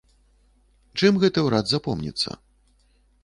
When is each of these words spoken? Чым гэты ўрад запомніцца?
Чым 1.01 1.13
гэты 1.25 1.39
ўрад 1.47 1.65
запомніцца? 1.73 2.29